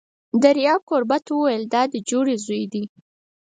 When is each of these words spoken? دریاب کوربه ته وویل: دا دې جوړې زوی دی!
دریاب 0.41 0.81
کوربه 0.89 1.17
ته 1.25 1.31
وویل: 1.35 1.63
دا 1.73 1.81
دې 1.91 1.99
جوړې 2.09 2.35
زوی 2.45 2.63
دی! 2.73 2.83